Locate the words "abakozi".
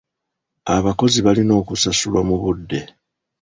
0.75-1.19